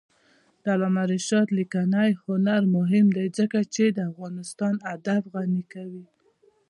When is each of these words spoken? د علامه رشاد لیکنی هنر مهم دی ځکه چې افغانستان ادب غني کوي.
د 0.63 0.65
علامه 0.75 1.03
رشاد 1.13 1.47
لیکنی 1.59 2.09
هنر 2.23 2.61
مهم 2.77 3.05
دی 3.15 3.27
ځکه 3.37 3.59
چې 3.73 3.83
افغانستان 4.09 4.73
ادب 4.93 5.21
غني 5.33 5.63
کوي. 5.73 6.05